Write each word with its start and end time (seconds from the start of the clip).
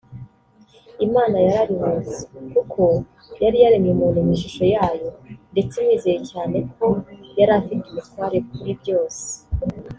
Imana 1.05 1.35
yararuhutse 1.45 2.17
kuko 2.53 2.81
yari 3.43 3.57
yaremye 3.63 3.91
umuntu 3.93 4.25
mu 4.25 4.31
ishusho 4.37 4.63
yayo 4.75 5.07
ndetse 5.51 5.75
imwizeye 5.77 6.19
cyane 6.31 6.57
ko 6.75 6.87
yari 7.39 7.51
afite 7.59 7.83
ubutware 7.89 8.37
kuri 8.53 8.71
byose 8.81 9.23